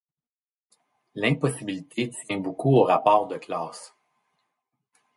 [1.13, 3.93] L'impossibilité tient beaucoup au rapport de classes.